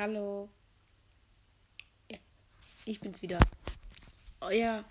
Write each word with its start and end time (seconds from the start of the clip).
Hallo. 0.00 0.48
Ja, 2.10 2.16
ich 2.86 2.98
bin's 3.00 3.20
wieder. 3.20 3.38
Euer 4.40 4.82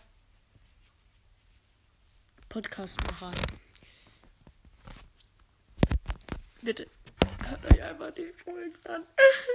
Podcastmacher. 2.48 3.32
Bitte 6.62 6.86
hört 7.44 7.74
euch 7.74 7.82
einfach 7.82 8.12
die 8.12 8.32
Folgen 8.44 8.76
an. 8.86 9.04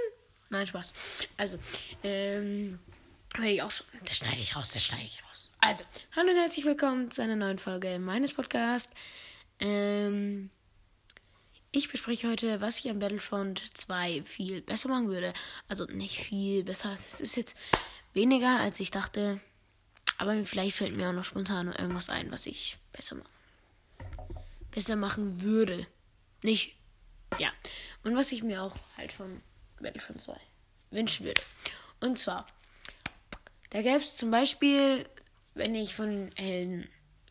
Nein, 0.49 0.67
Spaß. 0.67 0.91
Also, 1.37 1.57
ähm, 2.03 2.77
werde 3.35 3.51
ich 3.51 3.61
auch 3.61 3.71
schon. 3.71 3.87
Das 4.03 4.17
schneide 4.17 4.41
ich 4.41 4.57
raus, 4.57 4.73
das 4.73 4.83
schneide 4.83 5.05
ich 5.05 5.23
raus. 5.25 5.53
Also, 5.61 5.85
hallo 6.17 6.31
und 6.31 6.37
herzlich 6.37 6.65
willkommen 6.65 7.11
zu 7.11 7.21
einer 7.21 7.37
neuen 7.37 7.59
Folge 7.59 7.97
meines 7.99 8.33
Podcasts. 8.33 8.91
Ähm, 9.61 10.49
ich 11.75 11.91
bespreche 11.91 12.29
heute, 12.29 12.61
was 12.61 12.79
ich 12.79 12.89
am 12.89 12.99
Battlefront 12.99 13.61
2 13.75 14.23
viel 14.23 14.61
besser 14.61 14.89
machen 14.89 15.09
würde. 15.09 15.33
Also 15.67 15.85
nicht 15.85 16.19
viel 16.19 16.63
besser. 16.63 16.93
Es 16.93 17.21
ist 17.21 17.35
jetzt 17.35 17.57
weniger, 18.13 18.59
als 18.59 18.79
ich 18.79 18.91
dachte. 18.91 19.39
Aber 20.17 20.43
vielleicht 20.43 20.77
fällt 20.77 20.95
mir 20.95 21.09
auch 21.09 21.13
noch 21.13 21.25
spontan 21.25 21.73
irgendwas 21.73 22.09
ein, 22.09 22.31
was 22.31 22.45
ich 22.45 22.77
besser 22.93 23.15
machen, 23.15 23.29
besser 24.71 24.95
machen 24.95 25.41
würde. 25.41 25.87
Nicht, 26.41 26.75
ja. 27.37 27.51
Und 28.03 28.15
was 28.15 28.31
ich 28.31 28.43
mir 28.43 28.61
auch 28.63 28.75
halt 28.97 29.11
von 29.11 29.41
Battlefront 29.79 30.21
2 30.21 30.39
wünschen 30.91 31.25
würde. 31.25 31.41
Und 31.99 32.17
zwar, 32.17 32.47
da 33.71 33.81
gäbe 33.81 33.97
es 33.97 34.15
zum 34.15 34.31
Beispiel, 34.31 35.05
wenn 35.53 35.75
ich 35.75 35.95
von 35.95 36.31
Helden 36.35 36.87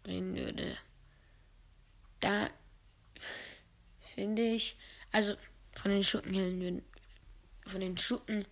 reden 0.06 0.36
würde, 0.36 0.76
da 2.20 2.50
finde 4.14 4.42
ich, 4.42 4.76
also 5.12 5.34
von 5.72 5.90
den 5.90 6.04
Schurkenhelden, 6.04 6.82
von 7.66 7.80
den 7.80 7.98
Schurken, 7.98 8.44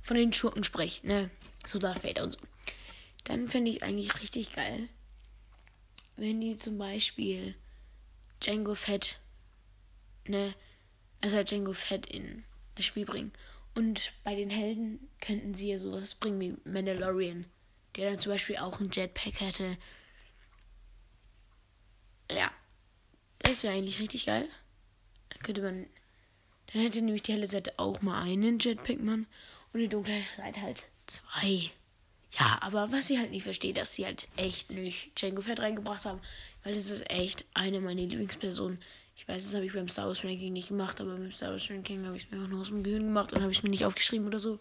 von 0.00 0.16
den 0.16 0.32
Schurken 0.32 0.64
spricht, 0.64 1.04
ne, 1.04 1.30
so 1.66 1.78
Darth 1.78 2.04
Vader 2.04 2.24
und 2.24 2.32
so, 2.32 2.38
dann 3.24 3.48
finde 3.48 3.70
ich 3.70 3.82
eigentlich 3.82 4.20
richtig 4.20 4.52
geil, 4.52 4.88
wenn 6.16 6.40
die 6.40 6.56
zum 6.56 6.78
Beispiel 6.78 7.54
Django 8.40 8.74
Fett, 8.74 9.18
ne, 10.26 10.54
also 11.20 11.36
halt 11.36 11.50
Django 11.50 11.72
Fett 11.72 12.06
in 12.06 12.44
das 12.74 12.86
Spiel 12.86 13.06
bringen. 13.06 13.32
Und 13.74 14.12
bei 14.22 14.34
den 14.34 14.50
Helden 14.50 15.08
könnten 15.20 15.54
sie 15.54 15.70
ja 15.70 15.78
sowas 15.78 16.14
bringen 16.14 16.40
wie 16.40 16.70
Mandalorian, 16.70 17.46
der 17.96 18.10
dann 18.10 18.18
zum 18.18 18.32
Beispiel 18.32 18.56
auch 18.56 18.80
ein 18.80 18.90
Jetpack 18.92 19.40
hätte 19.40 19.78
ja. 22.34 22.50
Das 23.40 23.62
wäre 23.62 23.74
eigentlich 23.74 24.00
richtig 24.00 24.26
geil. 24.26 24.48
Dann 25.30 25.42
könnte 25.42 25.62
man. 25.62 25.86
Dann 26.72 26.82
hätte 26.82 27.02
nämlich 27.02 27.22
die 27.22 27.32
helle 27.32 27.46
Seite 27.46 27.74
auch 27.76 28.00
mal 28.02 28.22
einen 28.22 28.58
Jetpack-Mann 28.58 29.26
und 29.72 29.80
die 29.80 29.88
dunkle 29.88 30.14
Seite 30.36 30.62
halt 30.62 30.86
zwei. 31.06 31.70
Ja, 32.38 32.58
aber 32.62 32.90
was 32.92 33.10
ich 33.10 33.18
halt 33.18 33.30
nicht 33.30 33.42
verstehe, 33.42 33.74
dass 33.74 33.94
sie 33.94 34.06
halt 34.06 34.26
echt 34.36 34.70
nicht 34.70 35.20
Django 35.20 35.42
Fett 35.42 35.60
reingebracht 35.60 36.06
haben, 36.06 36.20
weil 36.64 36.72
das 36.72 36.88
ist 36.88 37.10
echt 37.10 37.44
eine 37.52 37.80
meiner 37.80 38.00
Lieblingspersonen. 38.00 38.78
Ich 39.16 39.28
weiß, 39.28 39.44
das 39.44 39.54
habe 39.54 39.66
ich 39.66 39.74
beim 39.74 39.88
Star 39.88 40.06
Wars 40.06 40.24
Ranking 40.24 40.52
nicht 40.52 40.68
gemacht, 40.68 41.00
aber 41.00 41.12
beim 41.12 41.30
Star 41.30 41.50
Wars 41.50 41.70
Ranking 41.70 42.06
habe 42.06 42.16
ich 42.16 42.24
es 42.24 42.30
mir 42.30 42.42
auch 42.42 42.48
nur 42.48 42.62
aus 42.62 42.68
dem 42.68 42.82
Gehirn 42.82 43.02
gemacht 43.02 43.32
und 43.32 43.42
habe 43.42 43.52
ich 43.52 43.58
es 43.58 43.62
mir 43.62 43.68
nicht 43.68 43.84
aufgeschrieben 43.84 44.26
oder 44.26 44.38
so. 44.38 44.58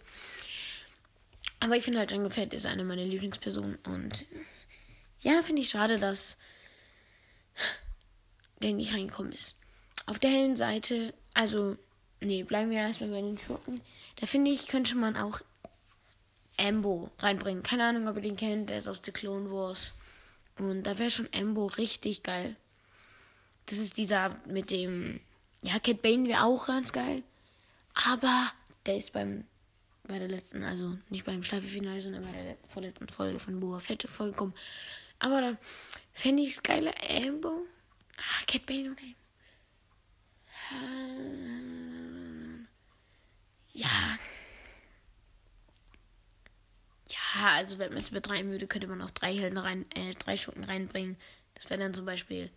Aber 1.62 1.78
ich 1.78 1.84
finde 1.84 2.00
halt 2.00 2.12
Django 2.12 2.30
Fett 2.30 2.54
ist 2.54 2.66
eine 2.66 2.84
meiner 2.84 3.06
Lieblingspersonen 3.06 3.78
und 3.88 4.26
ja, 5.22 5.42
finde 5.42 5.62
ich 5.62 5.70
schade, 5.70 5.98
dass 5.98 6.36
der 8.62 8.74
nicht 8.74 8.94
reingekommen 8.94 9.32
ist. 9.32 9.56
Auf 10.06 10.20
der 10.20 10.30
hellen 10.30 10.56
Seite, 10.56 11.14
also, 11.34 11.78
nee, 12.22 12.44
bleiben 12.44 12.72
wir 12.72 12.80
erstmal 12.80 13.10
bei 13.10 13.22
den 13.22 13.38
Schurken. 13.38 13.82
Da 14.20 14.28
finde 14.28 14.52
ich, 14.52 14.68
könnte 14.68 14.96
man 14.96 15.16
auch 15.16 15.42
Ambo 16.58 17.10
reinbringen. 17.20 17.64
Keine 17.64 17.86
Ahnung, 17.86 18.08
ob 18.08 18.16
ihr 18.18 18.22
den 18.22 18.36
kennt, 18.36 18.70
der 18.70 18.78
ist 18.78 18.88
aus 18.88 19.02
The 19.04 19.12
Clone 19.12 19.52
Wars. 19.52 19.96
Und 20.58 20.84
da 20.84 20.98
wäre 20.98 21.12
schon 21.12 21.30
Ambo 21.36 21.66
richtig 21.66 22.24
geil. 22.24 22.56
Das 23.68 23.78
ist 23.78 23.98
dieser 23.98 24.38
mit 24.46 24.70
dem. 24.72 25.22
Ja, 25.62 25.80
Cat 25.80 26.02
Bane 26.02 26.28
wäre 26.28 26.44
auch 26.44 26.68
ganz 26.68 26.92
geil. 26.92 27.24
Aber 27.94 28.52
der 28.86 28.98
ist 28.98 29.14
beim. 29.14 29.46
Bei 30.08 30.18
der 30.18 30.28
letzten, 30.28 30.64
also 30.64 30.98
nicht 31.10 31.26
beim 31.26 31.44
Staffelfinale, 31.44 32.02
sondern 32.02 32.24
bei 32.24 32.32
der 32.32 32.58
vorletzten 32.68 33.08
Folge 33.08 33.40
von 33.40 33.60
Boa 33.60 33.80
Fette 33.80 34.08
vollkommen. 34.08 34.54
Aber 35.20 35.42
da 35.42 35.58
fände 36.12 36.42
ich 36.42 36.54
es 36.54 36.64
geiler. 36.64 36.94
Ambo 37.08 37.66
Ah, 38.22 38.44
Cat 38.48 38.66
Bane 38.66 38.90
und 38.90 39.00
Ja. 43.74 44.18
Ja, 47.10 47.52
also 47.56 47.78
wenn 47.80 47.94
man 47.94 48.02
es 48.02 48.10
betreiben 48.10 48.52
würde, 48.52 48.68
könnte 48.68 48.88
man 48.88 49.02
auch 49.02 49.10
drei 49.10 49.34
Helden 49.36 49.58
rein, 49.58 49.86
äh, 49.96 50.14
drei 50.14 50.38
Schurken 50.38 50.64
reinbringen. 50.64 51.18
Das 51.56 51.70
wäre 51.70 51.80
dann 51.80 51.94
zum 51.94 52.06
Beispiel 52.06 52.50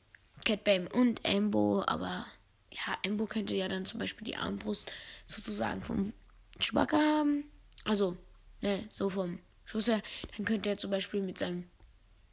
Cat 0.44 0.64
Bane 0.64 0.88
und 0.90 1.24
Ambo, 1.26 1.82
aber 1.86 2.26
ja, 2.70 2.98
Ambo 3.04 3.26
könnte 3.26 3.54
ja 3.54 3.68
dann 3.68 3.86
zum 3.86 3.98
Beispiel 4.00 4.26
die 4.26 4.36
Armbrust 4.36 4.90
sozusagen 5.26 5.82
vom 5.82 6.12
Chewbacca 6.60 6.98
haben. 6.98 7.44
Also, 7.84 8.16
ne, 8.60 8.84
so 8.90 9.08
vom 9.08 9.38
Schuss 9.64 9.88
her. 9.88 10.02
Dann 10.36 10.44
könnte 10.44 10.68
er 10.70 10.78
zum 10.78 10.90
Beispiel 10.90 11.20
mit 11.20 11.38
seinem 11.38 11.68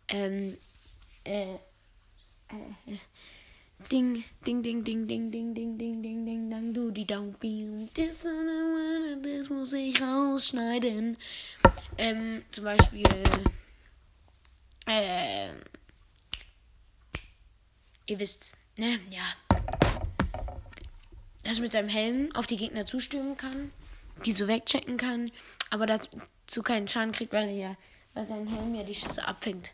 ähm, 0.09 0.57
äh, 1.23 1.57
äh, 2.51 2.95
Ding, 3.89 4.23
ding, 4.45 4.61
ding, 4.61 4.83
ding, 4.83 5.07
ding, 5.07 5.31
ding, 5.31 5.53
ding, 5.53 5.77
ding, 5.77 6.01
ding, 6.01 6.25
ding, 6.25 6.49
dang, 6.49 6.73
du, 6.73 6.91
die 6.91 7.05
down, 7.05 7.33
beam. 7.39 7.89
Das, 7.95 8.23
das 8.23 9.49
muss 9.49 9.73
ich 9.73 10.01
rausschneiden. 10.01 11.17
Ähm, 11.97 12.43
zum 12.51 12.65
Beispiel, 12.65 13.03
äh, 14.87 15.49
ihr 18.05 18.19
wisst, 18.19 18.55
ne, 18.77 18.99
ja. 19.09 19.23
Dass 21.43 21.59
mit 21.59 21.71
seinem 21.71 21.89
Helm 21.89 22.29
auf 22.35 22.45
die 22.45 22.57
Gegner 22.57 22.85
zustimmen 22.85 23.35
kann, 23.35 23.71
die 24.25 24.31
so 24.31 24.47
wegchecken 24.47 24.97
kann, 24.97 25.31
aber 25.69 25.85
dazu 25.87 26.61
keinen 26.61 26.87
Schaden 26.87 27.13
kriegt, 27.13 27.33
weil 27.33 27.49
er 27.49 27.55
ja, 27.55 27.75
weil 28.13 28.25
sein 28.25 28.47
Helm 28.47 28.75
ja 28.75 28.83
die 28.83 28.95
Schüsse 28.95 29.27
abfängt. 29.27 29.73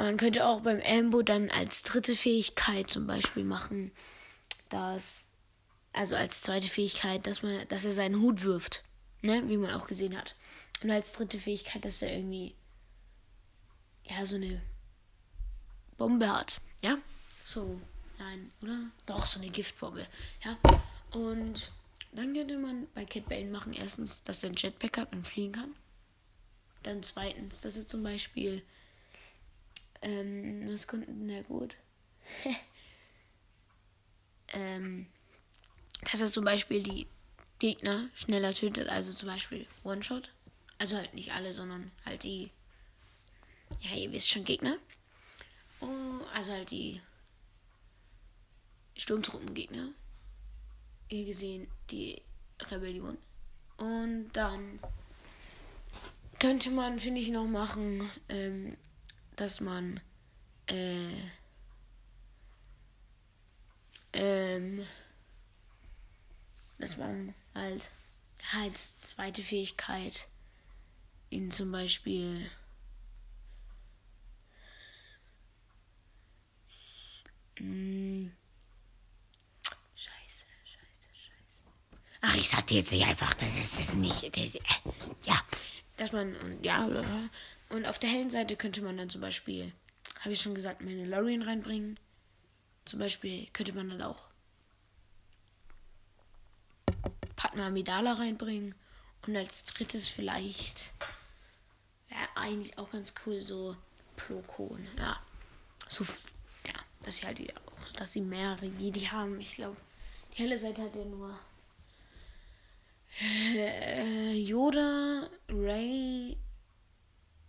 Man 0.00 0.16
könnte 0.16 0.46
auch 0.46 0.62
beim 0.62 0.80
Ambo 0.80 1.20
dann 1.20 1.50
als 1.50 1.82
dritte 1.82 2.16
Fähigkeit 2.16 2.88
zum 2.88 3.06
Beispiel 3.06 3.44
machen, 3.44 3.92
dass, 4.70 5.30
also 5.92 6.16
als 6.16 6.40
zweite 6.40 6.68
Fähigkeit, 6.68 7.26
dass 7.26 7.42
man, 7.42 7.68
dass 7.68 7.84
er 7.84 7.92
seinen 7.92 8.22
Hut 8.22 8.42
wirft, 8.42 8.82
ne, 9.20 9.46
wie 9.46 9.58
man 9.58 9.74
auch 9.74 9.86
gesehen 9.86 10.16
hat. 10.16 10.36
Und 10.82 10.90
als 10.90 11.12
dritte 11.12 11.38
Fähigkeit, 11.38 11.84
dass 11.84 12.00
er 12.00 12.16
irgendwie, 12.16 12.54
ja, 14.08 14.24
so 14.24 14.36
eine 14.36 14.62
Bombe 15.98 16.32
hat, 16.32 16.62
ja, 16.80 16.96
so, 17.44 17.78
nein, 18.18 18.50
oder? 18.62 18.90
Doch, 19.04 19.26
so 19.26 19.38
eine 19.38 19.50
Giftbombe, 19.50 20.06
ja. 20.42 20.56
Und 21.12 21.72
dann 22.12 22.32
könnte 22.32 22.56
man 22.56 22.86
bei 22.94 23.04
Cat 23.04 23.28
Bane 23.28 23.50
machen, 23.50 23.74
erstens, 23.74 24.22
dass 24.22 24.42
er 24.44 24.48
ein 24.48 24.56
Jetpack 24.56 24.96
hat 24.96 25.12
und 25.12 25.28
fliegen 25.28 25.52
kann. 25.52 25.74
Dann 26.84 27.02
zweitens, 27.02 27.60
dass 27.60 27.76
er 27.76 27.86
zum 27.86 28.02
Beispiel 28.02 28.62
ähm, 30.02 30.68
was 30.72 30.86
konnte 30.86 31.10
na 31.10 31.42
gut. 31.42 31.76
ähm, 34.52 35.06
dass 36.10 36.20
er 36.20 36.32
zum 36.32 36.44
Beispiel 36.44 36.82
die 36.82 37.06
Gegner 37.58 38.08
schneller 38.14 38.54
tötet, 38.54 38.88
also 38.88 39.12
zum 39.12 39.28
Beispiel 39.28 39.66
One-Shot. 39.84 40.32
Also 40.78 40.96
halt 40.96 41.12
nicht 41.12 41.32
alle, 41.32 41.52
sondern 41.52 41.92
halt 42.06 42.24
die, 42.24 42.50
ja, 43.80 43.94
ihr 43.94 44.12
wisst 44.12 44.30
schon, 44.30 44.44
Gegner. 44.44 44.78
Oh, 45.80 46.24
also 46.34 46.52
halt 46.52 46.70
die 46.70 47.00
Sturmtruppengegner. 48.96 49.92
Ihr 51.08 51.24
gesehen, 51.26 51.68
die 51.90 52.22
Rebellion. 52.70 53.18
Und 53.76 54.32
dann 54.32 54.78
könnte 56.38 56.70
man, 56.70 56.98
finde 56.98 57.20
ich, 57.20 57.30
noch 57.30 57.46
machen, 57.46 58.08
ähm, 58.28 58.76
dass 59.40 59.62
man 59.62 60.00
äh, 60.66 61.16
ähm, 64.12 64.84
dass 66.78 66.98
man 66.98 67.34
halt 67.54 67.90
als 68.52 68.98
zweite 68.98 69.40
Fähigkeit 69.40 70.28
ihn 71.30 71.50
zum 71.50 71.72
Beispiel 71.72 72.50
hm, 77.56 78.32
Scheiße, 79.94 80.44
scheiße, 80.64 81.08
scheiße. 81.14 82.00
Ach, 82.20 82.34
ich 82.36 82.48
sag 82.48 82.66
dir 82.66 82.76
jetzt 82.78 82.92
nicht 82.92 83.06
einfach, 83.06 83.32
das 83.34 83.56
ist 83.56 83.78
das 83.78 83.94
nicht. 83.94 84.36
Das, 84.36 84.54
äh, 84.54 84.60
ja, 85.24 85.42
dass 85.96 86.12
man, 86.12 86.62
ja, 86.62 86.86
und 87.70 87.86
auf 87.86 87.98
der 87.98 88.10
hellen 88.10 88.30
Seite 88.30 88.56
könnte 88.56 88.82
man 88.82 88.96
dann 88.96 89.10
zum 89.10 89.20
Beispiel, 89.20 89.72
habe 90.20 90.32
ich 90.32 90.40
schon 90.40 90.54
gesagt, 90.54 90.82
Mandalorian 90.82 91.42
reinbringen. 91.42 91.98
Zum 92.84 92.98
Beispiel 92.98 93.46
könnte 93.52 93.72
man 93.72 93.90
dann 93.90 94.02
auch 94.02 94.30
mal 97.54 97.66
Amidala 97.66 98.14
reinbringen. 98.14 98.74
Und 99.26 99.36
als 99.36 99.64
drittes 99.64 100.08
vielleicht. 100.08 100.92
Ja, 102.10 102.28
eigentlich 102.34 102.76
auch 102.78 102.90
ganz 102.90 103.12
cool, 103.24 103.40
so 103.40 103.76
Plokon. 104.16 104.86
Ja. 104.98 105.20
So, 105.88 106.04
ja, 106.66 106.74
dass 107.02 107.18
sie 107.18 107.26
halt 107.26 107.38
auch, 107.56 107.92
dass 107.92 108.12
sie 108.12 108.20
mehrere 108.20 108.66
Jedi 108.66 109.00
haben. 109.00 109.40
Ich 109.40 109.56
glaube, 109.56 109.76
die 110.32 110.42
helle 110.42 110.58
Seite 110.58 110.82
hat 110.82 110.96
ja 110.96 111.04
nur 111.04 111.38
äh, 113.54 114.32
Yoda, 114.32 115.28
Ray, 115.48 116.36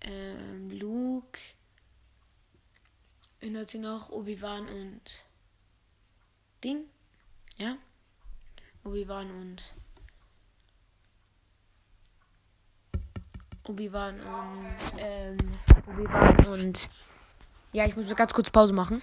ähm, 0.03 0.69
Luke, 0.71 1.39
hat 3.61 3.69
sie 3.69 3.79
noch 3.79 4.09
Obi-Wan 4.09 4.67
und 4.67 5.01
Ding. 6.63 6.85
Ja. 7.57 7.75
Obi-Wan 8.83 9.29
und 9.29 9.63
Obi-Wan 13.67 14.19
und 14.19 14.75
ähm, 14.97 15.37
Obi-Wan 15.87 16.45
und 16.47 16.89
ja, 17.73 17.85
ich 17.85 17.95
muss 17.95 18.13
ganz 18.15 18.33
kurz 18.33 18.49
Pause 18.49 18.73
machen. 18.73 19.01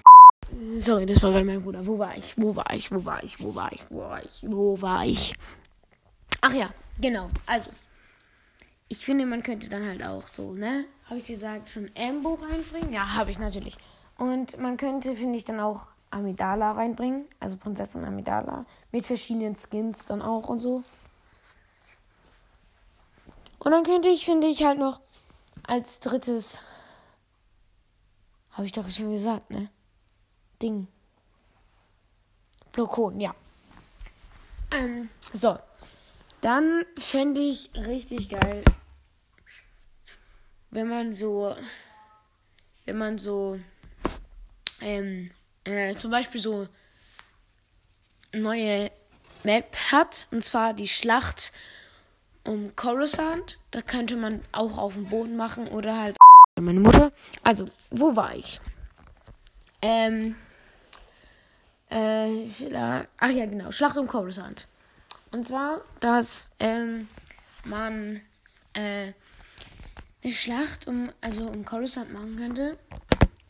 Sorry, 0.79 1.07
das 1.07 1.23
war 1.23 1.31
gerade 1.31 1.45
mein 1.45 1.63
Bruder. 1.63 1.87
Wo 1.87 1.99
war 1.99 2.17
ich? 2.17 2.37
Wo 2.37 2.55
war 2.57 2.73
ich? 2.75 2.91
Wo 2.91 3.05
war 3.05 3.23
ich? 3.23 3.41
Wo 3.41 3.55
war 3.55 3.73
ich? 3.73 3.85
Wo 3.91 4.01
war 4.01 4.25
ich? 4.25 4.43
Wo 4.43 4.83
war 4.83 5.07
ich? 5.07 5.35
Ach 6.41 6.53
ja, 6.53 6.71
genau. 7.01 7.31
Also, 7.47 7.71
ich 8.89 9.05
finde, 9.05 9.27
man 9.27 9.43
könnte 9.43 9.69
dann 9.69 9.87
halt 9.87 10.03
auch 10.03 10.29
so, 10.29 10.53
ne? 10.53 10.87
Habe 11.07 11.21
ich 11.21 11.27
gesagt, 11.27 11.69
schon 11.69 11.91
Ambo 11.97 12.35
reinbringen? 12.35 12.93
Ja, 12.93 13.15
habe 13.15 13.31
ich 13.31 13.39
natürlich. 13.39 13.77
Und 14.17 14.59
man 14.59 14.77
könnte, 14.77 15.15
finde 15.15 15.39
ich, 15.39 15.45
dann 15.45 15.61
auch 15.61 15.87
Amidala 16.11 16.73
reinbringen. 16.73 17.27
Also 17.39 17.57
Prinzessin 17.59 18.05
Amidala. 18.05 18.65
Mit 18.91 19.07
verschiedenen 19.07 19.57
Skins 19.57 20.07
dann 20.07 20.23
auch 20.23 20.49
und 20.49 20.59
so. 20.59 20.83
Und 23.59 23.73
dann 23.73 23.85
könnte 23.85 24.09
ich, 24.09 24.25
finde 24.25 24.47
ich, 24.47 24.65
halt 24.65 24.79
noch 24.79 25.01
als 25.67 26.01
drittes. 26.01 26.61
Habe 28.53 28.67
ich 28.67 28.73
doch 28.73 28.89
schon 28.91 29.13
gesagt, 29.13 29.51
ne? 29.51 29.69
Ding. 30.63 30.89
Blokon, 32.73 33.21
ja. 33.21 33.35
Ähm, 34.71 35.11
so. 35.33 35.59
Dann 36.41 36.85
fände 36.97 37.41
ich 37.41 37.71
richtig 37.75 38.29
geil, 38.29 38.63
wenn 40.71 40.89
man 40.89 41.15
so, 41.15 41.55
wenn 42.85 42.99
man 42.99 43.19
so, 43.19 43.59
ähm, 44.81 45.31
äh, 45.65 45.95
zum 45.97 46.11
Beispiel 46.11 46.41
so 46.41 46.69
neue 48.33 48.91
Map 49.45 49.77
hat, 49.91 50.27
und 50.31 50.45
zwar 50.45 50.75
die 50.75 50.89
Schlacht 50.89 51.53
um 52.49 52.75
Coruscant. 52.75 53.59
Da 53.71 53.83
könnte 53.83 54.17
man 54.17 54.43
auch 54.53 54.79
auf 54.79 54.95
dem 54.95 55.07
Boden 55.07 55.37
machen 55.37 55.69
oder 55.69 55.99
halt 55.99 56.17
meine 56.61 56.81
Mutter. 56.81 57.13
Also, 57.43 57.67
wo 57.91 58.17
war 58.17 58.35
ich? 58.35 58.61
Ähm, 59.83 60.35
äh, 61.91 62.49
ach 63.19 63.31
ja, 63.31 63.47
genau, 63.47 63.71
Schlacht 63.71 63.97
um 63.97 64.07
Coruscant. 64.07 64.67
Und 65.31 65.47
zwar, 65.47 65.83
dass 66.01 66.51
ähm, 66.59 67.07
man 67.65 68.21
äh, 68.73 69.13
eine 70.29 70.35
Schlacht 70.35 70.87
um, 70.87 71.11
also 71.23 71.49
um 71.49 71.65
Coruscant 71.65 72.13
machen 72.13 72.37
könnte. 72.37 72.79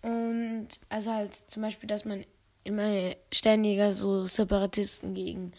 Und 0.03 0.69
also 0.89 1.13
halt 1.13 1.35
zum 1.35 1.63
Beispiel, 1.63 1.89
dass 1.89 2.05
man 2.05 2.25
immer 2.63 3.15
ständiger 3.33 3.93
so 3.93 4.27
Separatisten 4.27 5.15
gegen 5.15 5.53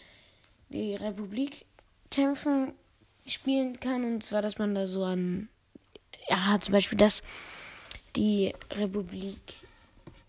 die 0.70 0.94
Republik 0.94 1.66
kämpfen 2.10 2.72
spielen 3.26 3.78
kann. 3.80 4.04
Und 4.04 4.24
zwar, 4.24 4.40
dass 4.40 4.58
man 4.58 4.74
da 4.74 4.86
so 4.86 5.04
an, 5.04 5.48
ja, 6.28 6.58
zum 6.58 6.72
Beispiel, 6.72 6.96
dass 6.96 7.22
die 8.16 8.54
Republik 8.72 9.36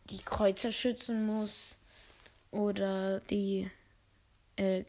die 0.09 0.19
Kreuzer 0.19 0.73
schützen 0.73 1.25
muss 1.25 1.79
oder 2.51 3.21
die 3.21 3.71
äh, 4.57 4.83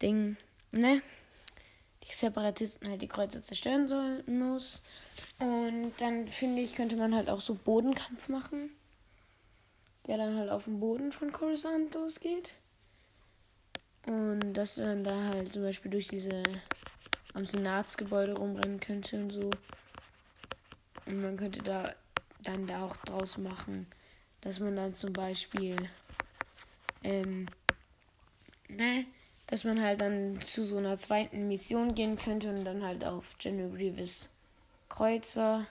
Ding, 0.00 0.36
ne? 0.70 1.02
Die 2.08 2.14
Separatisten 2.14 2.88
halt 2.88 3.02
die 3.02 3.08
Kreuze 3.08 3.42
zerstören 3.42 3.88
sollen 3.88 4.38
muss. 4.38 4.82
Und 5.38 5.92
dann 5.98 6.28
finde 6.28 6.62
ich, 6.62 6.74
könnte 6.74 6.96
man 6.96 7.14
halt 7.14 7.30
auch 7.30 7.40
so 7.40 7.54
Bodenkampf 7.54 8.28
machen. 8.28 8.70
Der 10.06 10.18
dann 10.18 10.36
halt 10.38 10.50
auf 10.50 10.64
dem 10.64 10.80
Boden 10.80 11.12
von 11.12 11.32
Coruscant 11.32 11.94
losgeht. 11.94 12.52
Und 14.06 14.52
dass 14.52 14.76
man 14.76 15.02
da 15.02 15.16
halt 15.28 15.52
zum 15.52 15.62
Beispiel 15.62 15.90
durch 15.90 16.08
diese 16.08 16.42
am 17.32 17.44
Senatsgebäude 17.44 18.34
rumrennen 18.34 18.80
könnte 18.80 19.16
und 19.16 19.30
so. 19.30 19.50
Und 21.06 21.20
man 21.20 21.36
könnte 21.36 21.62
da 21.62 21.94
dann 22.42 22.66
da 22.66 22.84
auch 22.84 22.96
draus 22.98 23.38
machen, 23.38 23.86
dass 24.42 24.60
man 24.60 24.76
dann 24.76 24.94
zum 24.94 25.12
Beispiel 25.12 25.76
ähm, 27.02 27.46
ne, 28.68 29.06
dass 29.46 29.64
man 29.64 29.82
halt 29.82 30.00
dann 30.00 30.40
zu 30.40 30.64
so 30.64 30.78
einer 30.78 30.96
zweiten 30.96 31.48
Mission 31.48 31.94
gehen 31.94 32.16
könnte 32.16 32.48
und 32.48 32.64
dann 32.64 32.82
halt 32.82 33.04
auf 33.04 33.36
General 33.38 33.70
Grievous 33.70 34.30
Kreuzer 34.88 35.66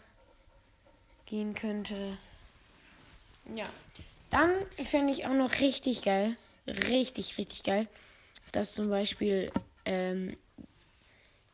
gehen 1.25 1.54
könnte. 1.54 2.18
Ja. 3.56 3.70
Dann 4.30 4.52
finde 4.84 5.14
ich 5.14 5.25
auch 5.25 5.34
noch 5.34 5.60
richtig 5.60 6.02
geil, 6.02 6.36
richtig, 6.68 7.38
richtig 7.38 7.64
geil, 7.64 7.88
dass 8.52 8.74
zum 8.74 8.90
Beispiel 8.90 9.52
ähm, 9.86 10.36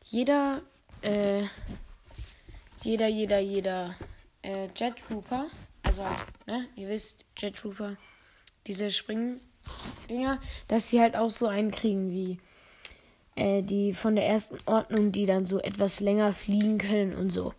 jeder, 0.04 0.62
äh, 1.02 1.44
jeder, 2.82 3.06
jeder, 3.06 3.38
jeder 3.38 3.96
äh, 4.42 4.68
Jet 4.74 4.96
Trooper, 4.96 5.46
also 5.82 6.04
halt, 6.04 6.22
ne, 6.46 6.68
ihr 6.76 6.88
wisst, 6.88 7.26
Jet 7.36 7.56
Trooper, 7.56 7.96
diese 8.66 8.90
Springen 8.90 9.40
Dinger, 10.08 10.38
dass 10.68 10.88
sie 10.88 11.00
halt 11.00 11.16
auch 11.16 11.30
so 11.30 11.46
einen 11.46 11.70
kriegen 11.70 12.10
wie 12.10 12.38
äh, 13.36 13.62
die 13.62 13.94
von 13.94 14.16
der 14.16 14.26
ersten 14.26 14.58
Ordnung, 14.66 15.12
die 15.12 15.26
dann 15.26 15.46
so 15.46 15.58
etwas 15.60 16.00
länger 16.00 16.32
fliegen 16.32 16.78
können 16.78 17.14
und 17.14 17.30
so. 17.30 17.54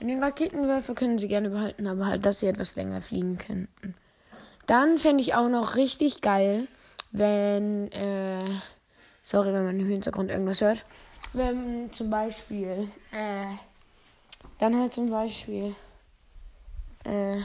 Und 0.00 0.08
den 0.08 0.22
Raketenwerfer 0.22 0.94
können 0.94 1.18
sie 1.18 1.28
gerne 1.28 1.50
behalten, 1.50 1.86
aber 1.86 2.06
halt, 2.06 2.24
dass 2.24 2.40
sie 2.40 2.46
etwas 2.46 2.76
länger 2.76 3.00
fliegen 3.00 3.38
könnten. 3.38 3.94
Dann 4.66 4.98
fände 4.98 5.22
ich 5.22 5.34
auch 5.34 5.48
noch 5.48 5.74
richtig 5.76 6.20
geil, 6.20 6.68
wenn, 7.10 7.90
äh, 7.92 8.44
sorry, 9.22 9.52
wenn 9.52 9.64
man 9.64 9.80
im 9.80 9.88
Hintergrund 9.88 10.30
irgendwas 10.30 10.60
hört, 10.60 10.84
wenn 11.32 11.90
zum 11.92 12.10
Beispiel, 12.10 12.88
äh, 13.12 13.54
dann 14.58 14.78
halt 14.78 14.92
zum 14.92 15.10
Beispiel, 15.10 15.74
äh, 17.04 17.40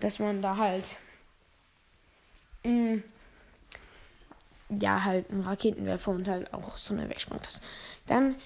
dass 0.00 0.18
man 0.18 0.40
da 0.40 0.56
halt 0.56 0.84
mh, 2.64 2.96
mm. 2.96 3.04
ja, 4.80 5.04
halt 5.04 5.30
ein 5.30 5.40
Raketenwerfer 5.40 6.10
und 6.10 6.28
halt 6.28 6.52
auch 6.54 6.76
so 6.76 6.94
eine 6.94 7.08
Wegsprungtaste. 7.08 7.60
Dann, 8.06 8.36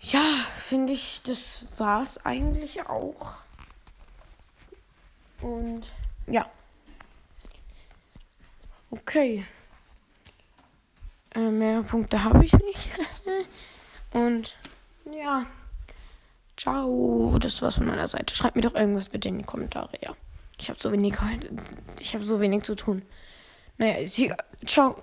ja, 0.00 0.20
finde 0.60 0.92
ich, 0.92 1.22
das 1.22 1.66
war 1.78 2.02
es 2.02 2.24
eigentlich 2.24 2.86
auch. 2.86 3.34
Und 5.40 5.84
ja. 6.26 6.48
Okay. 8.90 9.44
Äh, 11.34 11.50
mehr 11.50 11.82
Punkte 11.82 12.24
habe 12.24 12.44
ich 12.44 12.52
nicht. 12.52 12.90
und 14.12 14.56
ja. 15.12 15.44
Ciao. 16.56 17.38
Das 17.38 17.60
war's 17.60 17.74
von 17.76 17.86
meiner 17.86 18.08
Seite. 18.08 18.34
Schreibt 18.34 18.56
mir 18.56 18.62
doch 18.62 18.74
irgendwas 18.74 19.10
bitte 19.10 19.28
in 19.28 19.38
die 19.38 19.44
Kommentare, 19.44 19.92
ja. 20.00 20.14
Ich 20.58 20.68
habe 20.68 20.78
so 20.78 20.90
wenig 20.92 21.14
ich 22.00 22.14
habe 22.14 22.24
so 22.24 22.40
wenig 22.40 22.64
zu 22.64 22.74
tun. 22.74 23.02
Naja, 23.78 23.96
ist 23.96 24.18
egal. 24.18 24.38
Ciao. 24.64 25.02